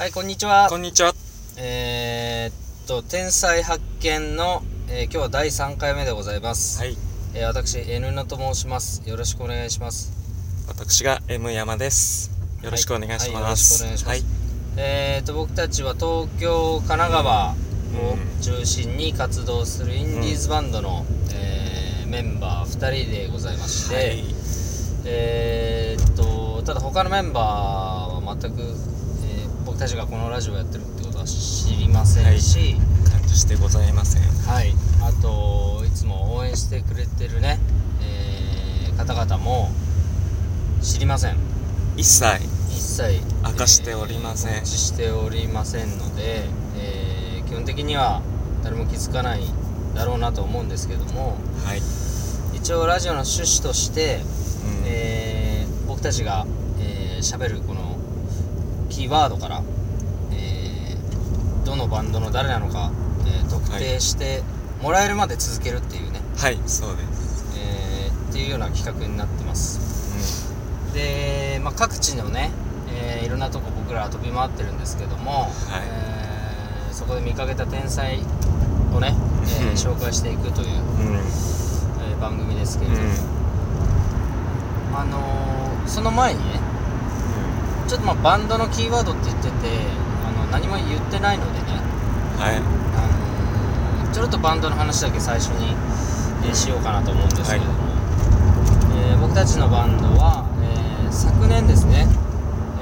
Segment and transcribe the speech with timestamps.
[0.00, 0.78] はい、こんにちはこ。
[0.78, 1.12] んにちは。
[1.58, 6.80] えー、っと、天才発見の、えー今日は第3回目でございます。
[6.80, 6.96] はい。
[7.34, 9.06] えー私、N のと申します。
[9.06, 10.10] よろしくお願いします。
[10.68, 12.30] 私が M 山です。
[12.62, 13.84] よろしくお願いしはいます。
[13.84, 14.78] はいよろしくお願いしますはい。
[14.78, 17.54] えー、っと、僕たちは東京、神奈川を
[18.40, 21.04] 中心に活動するインディーズバンドの、
[21.34, 24.24] えーメンバー2人でございまして、はい。
[25.04, 28.99] えー、っと、ただ他のメンバーは全く、
[29.80, 32.74] たちがこのラジオをやってるってことは知りませんし、
[33.10, 34.22] 感じしてございません。
[34.22, 37.58] はい、あといつも応援してくれてるね、
[38.02, 39.70] えー方々も
[40.82, 41.36] 知りません。
[41.96, 42.26] 一切。
[42.68, 43.22] 一切。
[43.42, 44.56] 明かしておりません。
[44.56, 46.44] えーしておりませんので、
[46.76, 48.20] えー基本的には
[48.62, 49.40] 誰も気づかない
[49.94, 51.78] だろうなと思うんですけどもはい。
[52.54, 54.20] 一応ラジオの趣旨として、
[54.82, 54.84] うん。
[54.84, 56.44] えー僕たちが
[56.78, 57.89] えー喋、るこの
[59.00, 59.62] キーワードから、
[60.30, 62.90] えーどのバンドの誰なのか、
[63.26, 64.42] えー特定して
[64.82, 67.58] もらえるまで続けるっていうね、はい、そうです。
[67.58, 70.52] えーっていうような企画になってます
[70.92, 72.50] で、まあ、各地のね、
[72.92, 78.18] えーいろんなとこ僕らは飛び回ってるんですけども、えーそこで見かけた天才
[78.94, 79.14] をね、
[79.44, 80.72] えーうん紹介していくという、う
[81.04, 81.06] ん。
[81.08, 81.16] うん。
[81.16, 83.08] えー番組ですけれども、
[84.94, 86.60] あのーその前にね
[87.90, 89.50] ちょっとまあバンドのキーワードって言ってて
[90.24, 91.66] あの何も言ってないのでね、
[92.38, 92.56] はい。
[92.56, 95.74] あのーちょろっとバンドの話だけ最初に、
[96.46, 97.72] えーしようかなと思うんですけれども、
[98.94, 102.06] えー僕たちのバンドは、えー昨年ですね、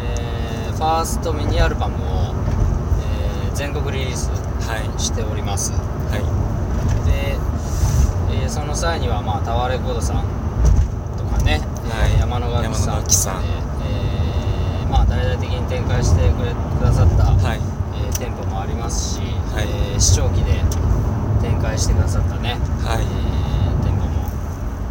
[0.02, 2.34] えーファーストミニアルバムを、
[3.00, 4.28] えー全国リリース
[4.68, 5.00] はい。
[5.00, 6.20] しておりますはい。
[7.08, 7.36] で、
[8.42, 10.24] えーその際にはまあタワーレコードさん
[11.16, 13.42] とかね、はいえー山野垣さん山野垣さん
[14.90, 17.60] まあ大々的に展開してくれくださった、はい。
[17.94, 19.20] えー店舗もありますし、
[19.54, 20.62] はいえー視聴器で
[21.40, 22.50] 展開してくださったね、
[22.82, 24.26] はいえー店舗も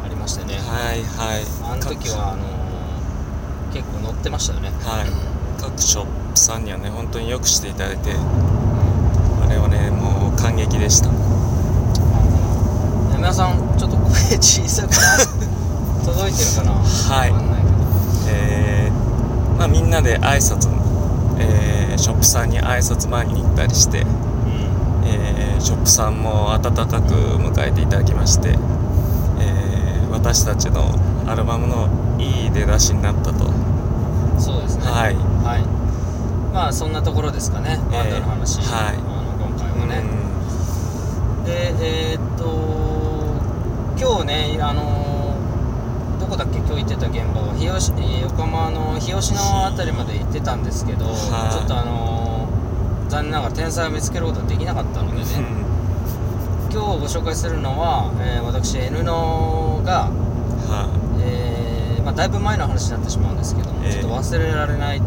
[0.06, 1.04] ありましてね、はい。
[1.04, 1.44] はい。
[1.64, 5.62] あの時はあのー結構乗ってましたよねはい。
[5.62, 11.10] 各ショップさんにはね、本当によくしていただいて、あれはね、もう感激でした。
[13.14, 14.98] 山田さんちょっと声小さくな
[16.06, 16.72] 届いてるかな？
[16.72, 17.74] はいわかんないけど
[18.30, 18.87] えー
[19.58, 20.70] まあ、みんなで挨拶、
[21.40, 24.08] えーショップさんに挨拶前に行ったりして、うん。
[25.06, 30.94] えーショップさんも温かく迎えていただきまして、えー私たちの
[31.28, 33.52] アルバムのいい出だしになったと。
[34.40, 34.84] そうですね。
[34.86, 35.16] はい。
[35.16, 36.54] はい。
[36.54, 37.80] まあそんなところですかね。
[37.92, 38.96] バンドの話、えーはい。
[38.96, 40.04] あの今回はね、
[41.46, 42.46] でえーっと
[44.00, 45.07] 今日ねあの
[46.28, 46.58] どこだっけ？
[46.60, 47.54] 今日行ってた現場は。
[47.56, 49.40] 日吉、えー横浜の日吉の
[49.72, 51.12] 辺りまで行ってたんですけど、は
[51.50, 51.54] い。
[51.54, 52.48] ちょっとあの
[53.10, 55.40] 残念ながら天才を見つけることができなかったのでね、う
[56.70, 60.10] ん今日ご紹介するのは、えー私 N のが、
[60.68, 60.90] は
[61.22, 65.02] えーまあ、だいぶ前の話になってしまうんですけども、えーちょっと忘れられない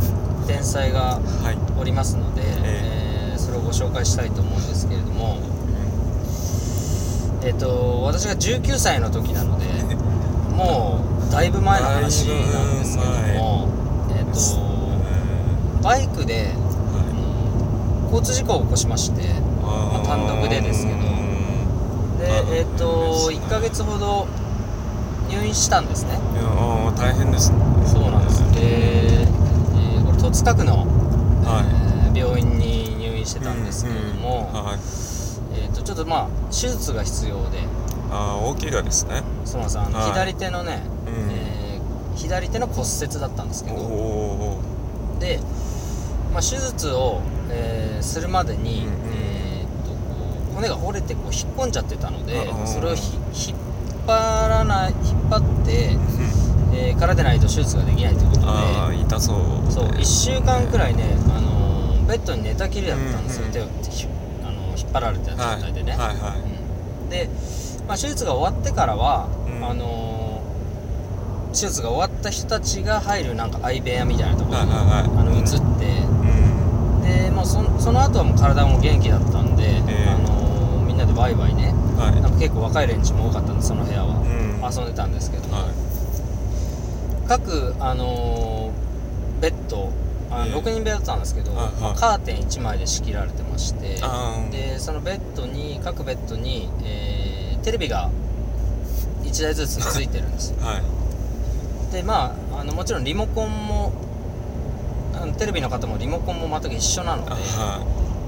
[0.47, 1.59] 天才がいはい。
[1.79, 3.37] おりますので、ええ。
[3.37, 5.37] ーそれをご紹介したいと思うんですけれども、
[7.45, 9.65] えっ、と私が19歳の時なので
[10.57, 13.69] もうだいぶ前の話なんですけども
[14.11, 16.53] えっ、とバイクで
[18.05, 19.23] 交通事故を起こしまして
[19.63, 20.99] まあ単独でですけど。
[22.21, 24.27] でえっ、と1ヶ月ほど
[25.31, 26.11] 入院したんですね。
[26.35, 27.59] いや大変ですね。
[27.87, 28.43] そうなんです。
[28.53, 30.79] で、えーこれ戸塚区の、
[31.45, 34.75] はえー病院に入院してたんですけれども、うんうんはい。
[35.55, 37.61] えー、とちょっとまあ手術が必要で
[38.11, 39.23] ああ大怪我ですね。
[39.45, 40.11] そうなんですあの、はい。
[40.13, 41.31] 左手のね、うん。
[41.31, 41.61] えー
[42.17, 44.61] 左手の骨折だったんですけおどお
[45.21, 45.39] で、
[46.35, 49.01] まあ、手術を、えーするまでに、うんうん。
[49.15, 49.97] えー、とこ
[50.53, 53.17] う骨が折れてこう引っ込んじゃってたのでそれをひ
[53.49, 53.59] 引っ
[54.07, 55.97] 張らない引っ張って、
[56.77, 58.47] えーからでないと手術ができないということで。
[58.49, 59.73] ああ痛そう。
[59.73, 61.05] そう1週間くらいね、
[61.35, 64.07] あのーベッドに寝たきりだったんですよ、うんうん手をひ
[64.43, 66.41] あの引っ張られた状態でね、はいはいはい。
[67.03, 67.09] うん。
[67.09, 67.29] で、
[67.91, 69.65] まあ、手術が終わってからは、うん。
[69.67, 70.21] あのー
[71.51, 75.19] 手術が終わった人たちが入るなんか相部屋みたいなところに、はいはいはい。
[75.19, 77.03] あの移って、うん。
[77.03, 80.09] でもうそその後はもう体も元気だったんで、ええ。
[80.09, 81.75] あのーみんなでワイワイね。
[81.99, 82.21] はい。
[82.23, 84.63] なんか結構若い連中も多かったんでその部屋は、うん。
[84.63, 85.49] 遊んでたんですけど。
[85.49, 85.65] も、は
[87.27, 89.91] 各、あのーベッド
[90.31, 90.53] あのええ。
[90.55, 93.97] 6人部屋だったんですけど、まあカーテン1枚で仕切られてまして
[94.53, 97.30] でそのベッドに各ベッドに、えー
[97.63, 98.11] テレビが
[99.23, 100.57] 1台ずつついてるんですよ。
[100.65, 101.93] はい。
[101.93, 103.93] でまああのもちろんリモコンも
[105.15, 107.81] ああのテレビの方もリモコンも全く一緒なのであは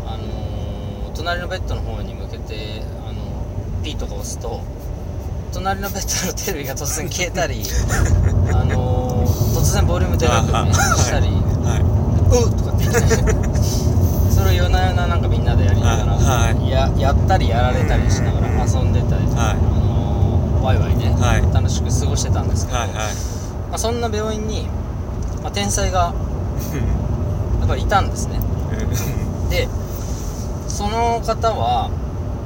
[0.06, 3.20] あのー隣のベッドの方に向けてあの
[3.84, 4.60] ピーとか押すと
[5.52, 7.62] 隣のベッドのテレビが突然消えたり
[8.52, 11.30] あのー突然ボリュームでなくねあしたりい。
[11.30, 11.78] は
[12.32, 13.91] 「うっ!」とかって言って
[14.56, 19.56] 夜な夜ななんかみんなでやりながら、はいややったりやられたりしながら遊んでたりとか、はい。
[19.56, 21.54] あのーワイワイね、はい。
[21.54, 22.96] 楽しく過ごしてたんですけど、いはいはい。
[22.96, 24.68] まあ、そんな病院に、
[25.42, 26.12] まあ、天才が
[27.60, 28.38] やっぱりいたんですね。
[29.50, 29.68] で
[30.68, 31.90] その方は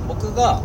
[0.09, 0.61] 僕が、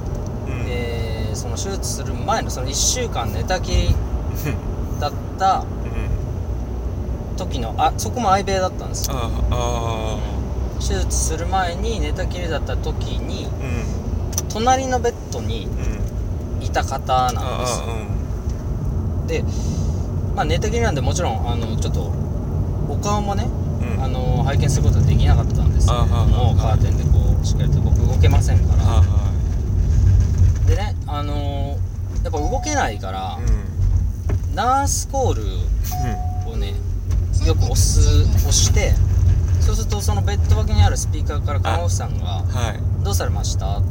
[0.48, 0.66] うん。
[0.68, 3.96] えーその手術する前のその1週間寝たきり
[5.00, 5.64] だった
[7.38, 9.16] 時のあそこも相部屋だったんですよ
[10.82, 16.64] 手術する前に寝たきりだった時にうん隣のベッドにうん。
[16.64, 17.82] いた方なんです。
[17.82, 17.86] あ
[19.24, 19.44] あで、
[20.36, 22.12] まあ、寝たきりなんでもちろんあのちょっと
[22.90, 23.46] お顔もね、
[23.82, 23.94] うん。
[23.96, 25.88] うんあの拝見することはできなかったんです。
[25.88, 28.84] けれどもあカーテンでこうしっかりと僕動けませんから。
[28.84, 29.04] は
[30.68, 31.72] でねあのー
[32.24, 33.40] やっぱ動けないから
[34.54, 35.44] ナースコール
[36.52, 36.76] をね
[37.48, 38.00] よく押す
[38.38, 38.94] 押して
[39.62, 43.82] そうするとそのベッド脇にあるスピーカーから看護師さんがはい「どうされました?」っ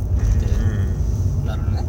[0.41, 1.81] てうんなるのね。
[1.83, 1.85] う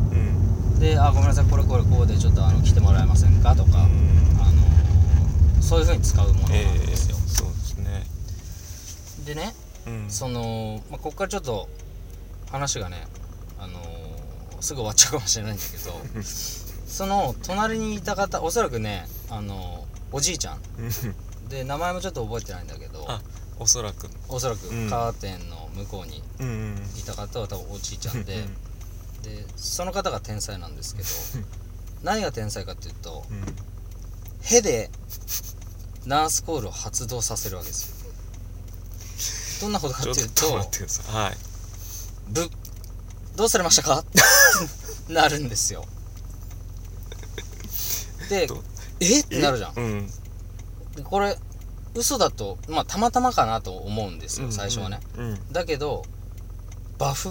[0.76, 0.80] ん。
[0.80, 8.06] で「あごめんなさいこれこれこうでちょっとあの来てもらえませんか?」とか、あのーそういう風に使うものなんええですよ、そうですね。
[9.26, 9.54] でね
[9.88, 10.06] うん。
[10.10, 11.70] その、まあ、ここからちょっと
[12.52, 13.08] 話がね、
[13.60, 13.82] あのー
[14.62, 16.00] すぐ終わっちゃうかもしれないんだけど
[16.88, 20.58] その隣にいた方おそらくね、あのーおじいちゃん。
[20.78, 21.50] うん。
[21.50, 23.22] で名前もちょっと覚えてないんだけどあ
[23.62, 24.10] おそらく。
[24.28, 24.90] おそらくうん。
[24.90, 27.00] カーテンの向こうにうんうん。
[27.00, 28.44] いた方は多分おじいちゃんで。
[29.24, 31.46] でその方が天才なんですけど
[32.02, 33.38] 何が天才かっていうとうん。
[33.38, 33.56] うん
[34.42, 34.90] ヘで
[36.08, 37.96] ナースコールを発動させるわけですよ。
[39.62, 41.16] どんなことかちょっていうっと待とってください。
[41.26, 41.38] はい。
[42.30, 42.50] ぶ
[43.36, 44.04] どうされましたか？
[45.10, 45.86] なるんですよ。
[48.30, 48.64] で ど
[49.00, 49.20] え？
[49.20, 49.74] ってなるじゃん。
[49.76, 50.12] うん。
[50.96, 51.38] でこれ
[51.96, 56.04] 嘘だとまあたまたまかなと思うんですよ最初はね、うんだけど
[56.98, 57.30] バフ？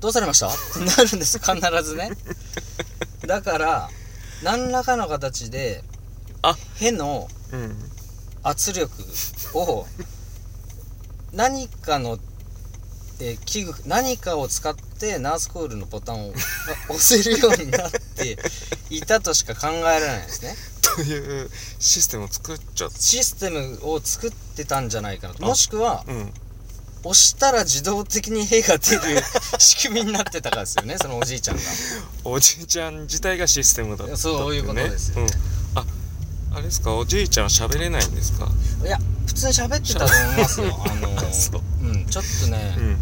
[0.00, 0.48] どうされました？
[0.48, 2.10] ってなるんですよ必ずね。
[3.26, 3.88] だから
[4.42, 5.82] 何らかの形で
[6.42, 7.90] あへのうん。
[8.42, 8.90] 圧力
[9.54, 9.86] を
[11.32, 12.18] 何かの、
[13.20, 16.38] えー器具何かを使ってナースコールのボタンをが
[16.90, 18.36] 押せるようになって
[18.90, 20.54] いたとしか考えられないですね
[20.94, 25.44] というシステムを作っちゃっシステムを作ってたんじゃないかなと。
[25.44, 26.32] あもしくはうん。
[27.06, 29.02] 押したら自動的に兵が出る
[29.58, 30.96] 仕組みになってたからですよね。
[30.96, 31.62] そのおじいちゃんが。
[32.24, 35.26] おじいちゃん自体がシステムだったってそういうことですよね。
[35.74, 35.84] うん、あ
[36.54, 36.94] あれですか？
[36.94, 38.48] おじいちゃんは喋れないんですか？
[38.82, 40.80] いや普通に喋ってたと思いますよ。
[40.88, 41.62] あのあそう。
[41.82, 42.06] うん。
[42.06, 42.98] ちょっとね、うん。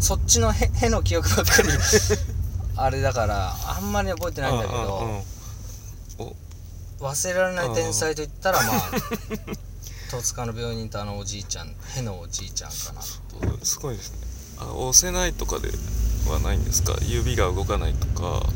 [0.00, 1.68] そっちのへへの記憶ばっかり。
[2.78, 5.16] あれだからあんまり覚えてないんだけうんうんどうん。
[5.18, 5.24] お
[7.00, 8.80] 忘れられない天才といったらまあ
[10.10, 13.04] 戸塚の病院にいたあのおじいちゃんへのおじいちゃんかなっ
[13.40, 13.58] ていう。
[13.66, 14.18] すごいですね。
[14.58, 15.68] あ押せないとかで
[16.30, 16.96] はないんですか？
[17.02, 18.46] 指が動かないとか。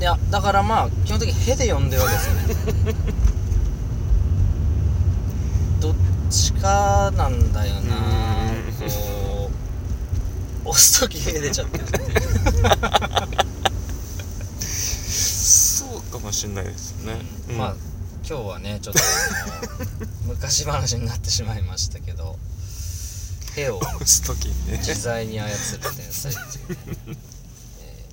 [0.00, 2.94] いやだからまあ基本的にへで呼んでるわけですよね。
[5.80, 5.94] どっ
[6.30, 7.80] ちかなんだよな。
[7.80, 7.82] うん。
[8.90, 9.50] こ
[10.64, 12.08] う押す時へ出ちゃってるっていう
[14.60, 17.14] そうかもしれないですね、
[17.50, 17.56] うん。
[17.56, 17.74] まあ
[18.28, 19.00] 今日はねちょっと
[20.28, 22.38] 昔話になってしまいましたけど
[23.56, 24.78] へを押す時にね。
[24.78, 25.54] 自在に操る
[25.96, 27.16] 天才っていうね、
[27.80, 28.04] え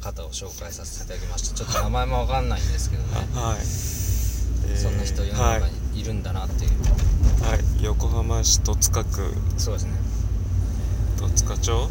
[0.00, 1.56] ー方を紹介させていただきました。
[1.56, 3.28] ちょっと名前もわかんないんですけどね。
[3.34, 6.70] あはい、えーそんな人世のはい中にいるんだなっていう、
[7.44, 9.34] はい、横浜市戸塚区。
[9.58, 9.92] そうですね。
[11.18, 11.90] 戸塚町？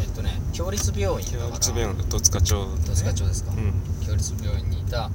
[0.00, 3.72] えっとね共立病院共立病院戸塚町、ね、戸塚町ですか、うん。
[4.04, 5.10] 共立病院にいた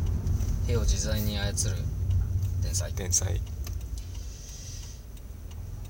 [0.68, 1.78] 兵を自在に操る
[2.62, 2.94] 天才。
[2.94, 3.42] 天才。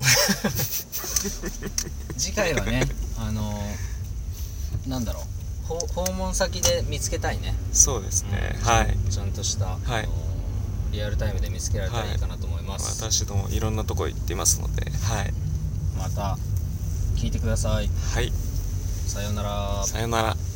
[2.16, 3.60] 次回はねあの
[4.86, 5.24] なんだろう。
[5.70, 7.54] ほ訪問先で見つけたいね。
[7.72, 8.96] そうですね、うんはい。
[9.10, 9.78] ちゃんとした、
[10.90, 15.32] リアルタイムで見つけられたらいいかなと思います、私どもいろんなとこ行ってますのではい。
[15.96, 16.36] また
[17.14, 17.90] 聞いてください。
[18.12, 18.32] はい
[19.10, 19.82] さようなら。
[19.84, 20.49] さよなら。